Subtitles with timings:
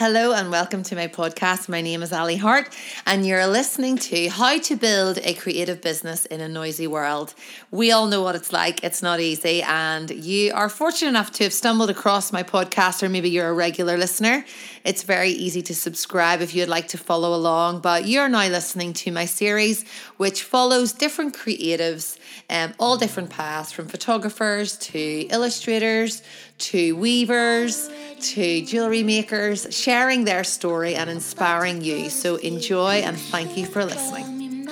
[0.00, 1.68] Hello and welcome to my podcast.
[1.68, 6.24] My name is Ali Hart, and you're listening to How to Build a Creative Business
[6.24, 7.34] in a Noisy World.
[7.70, 11.44] We all know what it's like, it's not easy, and you are fortunate enough to
[11.44, 14.46] have stumbled across my podcast, or maybe you're a regular listener.
[14.84, 18.94] It's very easy to subscribe if you'd like to follow along, but you're now listening
[18.94, 19.86] to my series,
[20.16, 22.16] which follows different creatives,
[22.48, 26.22] um, all different paths from photographers to illustrators
[26.60, 27.88] to weavers
[28.20, 32.10] to jewelry makers, sharing their story and inspiring you.
[32.10, 34.66] So enjoy and thank you for listening.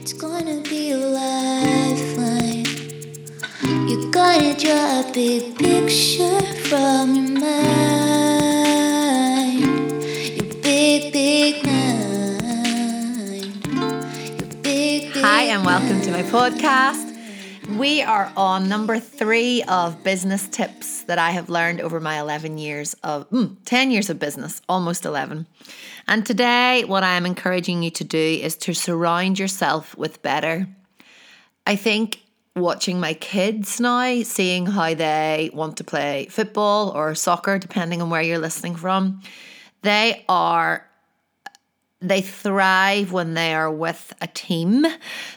[0.00, 2.64] It's gonna be a lifeline.
[3.88, 9.60] You gotta draw a big picture from your mind.
[10.36, 13.66] Your big, big mind.
[13.66, 17.05] Your big, big Hi, and welcome to my podcast.
[17.74, 22.58] We are on number three of business tips that I have learned over my 11
[22.58, 25.46] years of, mm, 10 years of business, almost 11.
[26.06, 30.68] And today, what I am encouraging you to do is to surround yourself with better.
[31.66, 32.20] I think
[32.54, 38.10] watching my kids now, seeing how they want to play football or soccer, depending on
[38.10, 39.20] where you're listening from,
[39.82, 40.85] they are
[42.00, 44.86] they thrive when they are with a team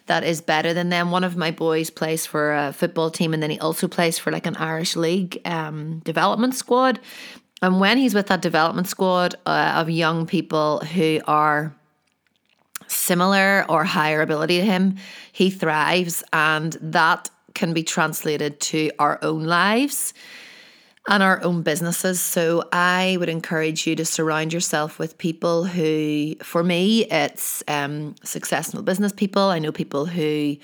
[0.08, 1.10] that is better than them.
[1.10, 4.32] One of my boys plays for a football team, and then he also plays for
[4.32, 7.00] like an Irish League um, development squad.
[7.62, 11.76] And when he's with that development squad uh, of young people who are
[12.88, 14.98] similar or higher ability to him,
[15.32, 20.14] he thrives, and that can be translated to our own lives
[21.08, 22.19] and our own businesses.
[22.19, 28.16] So I would encourage you to surround yourself with people who, for me, it's um,
[28.23, 29.44] successful business people.
[29.44, 30.58] I know people who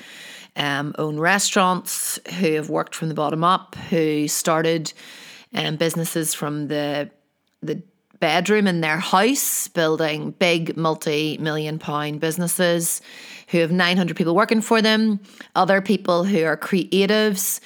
[0.56, 4.94] um, own restaurants, who have worked from the bottom up, who started
[5.54, 7.10] um, businesses from the
[7.62, 7.82] the
[8.20, 13.02] bedroom in their house, building big multi million pound businesses
[13.50, 15.20] who have 900 people working for them,
[15.56, 17.60] other people who are creatives,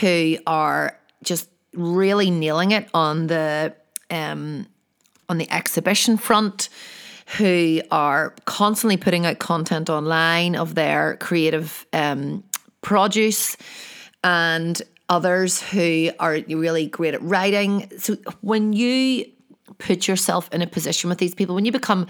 [0.00, 3.74] who are just really nailing it on the
[4.10, 4.66] um,
[5.28, 6.68] on the exhibition front
[7.38, 12.44] who are constantly putting out content online of their creative um,
[12.82, 13.56] produce
[14.22, 17.90] and others who are really great at writing.
[17.98, 19.26] So when you
[19.78, 22.06] put yourself in a position with these people, when you become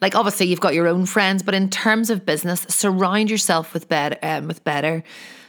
[0.00, 3.88] like obviously you've got your own friends, but in terms of business, surround yourself with
[3.88, 5.02] better um, with better.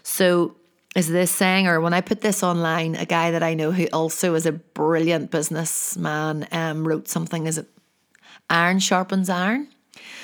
[0.04, 0.56] So
[0.98, 3.86] is this saying, or when I put this online, a guy that I know who
[3.94, 7.68] also is a brilliant businessman um, wrote something, is it
[8.50, 9.68] iron sharpens iron?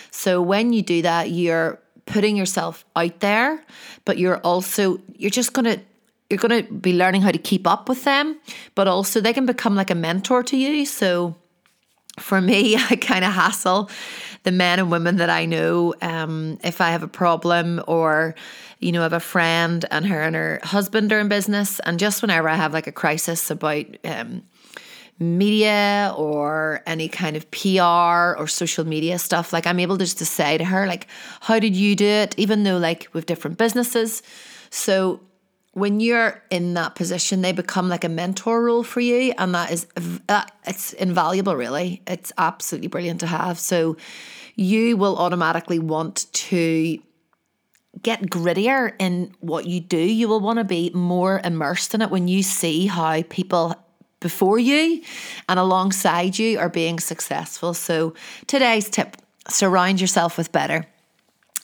[0.09, 3.63] So when you do that, you're putting yourself out there,
[4.03, 5.79] but you're also, you're just to,
[6.31, 8.39] you're to be learning how to keep up with them,
[8.73, 10.87] but also they can become like a mentor to you.
[10.87, 11.35] So
[12.17, 13.91] for me, I kind of hassle
[14.43, 15.93] the men and women that I know.
[16.01, 18.35] Um, if I have a problem or,
[18.79, 21.97] you know, I have a friend and her and her husband are in business, and
[21.97, 24.43] just whenever I have like a crisis about um,
[25.19, 30.17] media or any kind of PR or social media stuff, like I'm able to just
[30.19, 31.07] to say to her, like,
[31.41, 32.35] how did you do it?
[32.37, 34.21] Even though like with different businesses.
[34.69, 35.21] So
[35.73, 39.71] when you're in that position, they become like a mentor role for you, and that
[39.71, 39.87] is
[40.33, 41.55] that it's invaluable.
[41.55, 43.59] Really, it's absolutely brilliant to have.
[43.59, 43.97] So
[44.55, 46.99] you will automatically want to
[48.01, 49.97] get grittier in what you do.
[49.97, 53.75] You will want to be more immersed in it when you see how people
[54.19, 55.03] before you
[55.47, 57.75] and alongside you are being successful.
[57.75, 58.15] So
[58.47, 59.17] today's tip:
[59.47, 60.87] surround yourself with better.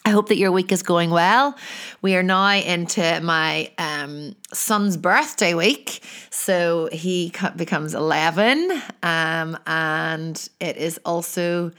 [0.09, 1.55] I hope that your week is going well.
[2.01, 6.01] We are now into my um, son's birthday week.
[6.31, 8.71] So he becomes 11,
[9.03, 11.71] um, and it is also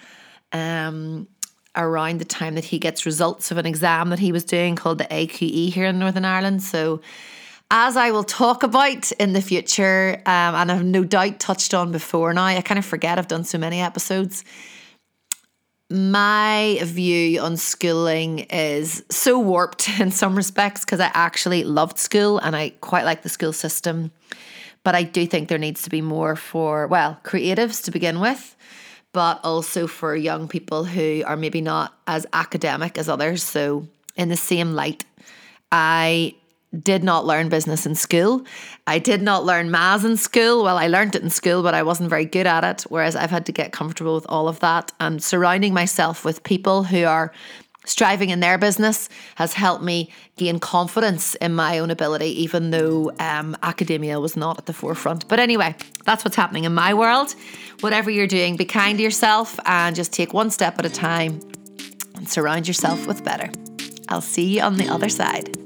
[0.52, 1.26] um,
[1.74, 4.98] around the time that he gets results of an exam that he was doing called
[4.98, 6.62] the AQE here in Northern Ireland.
[6.62, 7.00] So,
[7.72, 11.90] as I will talk about in the future, um, and I've no doubt touched on
[11.90, 14.44] before now, I kind of forget I've done so many episodes
[15.90, 22.38] my view on schooling is so warped in some respects because I actually loved school
[22.38, 24.12] and I quite like the school system.
[24.82, 28.56] But I do think there needs to be more for, well, creatives to begin with,
[29.12, 33.42] but also for young people who are maybe not as academic as others.
[33.42, 33.86] So,
[34.16, 35.04] in the same light,
[35.70, 36.34] I
[36.78, 38.44] did not learn business in school.
[38.86, 40.62] I did not learn maths in school.
[40.62, 42.82] Well, I learned it in school, but I wasn't very good at it.
[42.82, 46.84] Whereas I've had to get comfortable with all of that and surrounding myself with people
[46.84, 47.32] who are
[47.86, 53.10] striving in their business has helped me gain confidence in my own ability, even though
[53.18, 55.26] um, academia was not at the forefront.
[55.28, 55.74] But anyway,
[56.04, 57.34] that's what's happening in my world.
[57.80, 61.40] Whatever you're doing, be kind to yourself and just take one step at a time
[62.14, 63.50] and surround yourself with better.
[64.08, 65.59] I'll see you on the other side.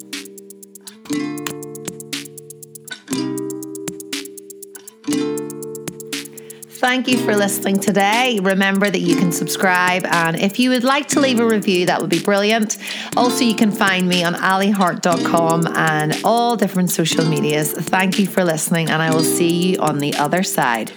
[6.85, 8.39] Thank you for listening today.
[8.43, 12.01] Remember that you can subscribe, and if you would like to leave a review, that
[12.01, 12.77] would be brilliant.
[13.17, 17.73] Also, you can find me on alihart.com and all different social medias.
[17.73, 20.93] Thank you for listening, and I will see you on the other side.